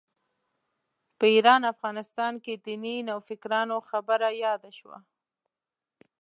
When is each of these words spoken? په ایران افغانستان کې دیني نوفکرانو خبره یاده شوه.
په 1.17 1.25
ایران 1.35 1.61
افغانستان 1.73 2.33
کې 2.43 2.53
دیني 2.65 2.95
نوفکرانو 3.09 3.77
خبره 3.89 4.27
یاده 4.45 4.71
شوه. 4.79 4.97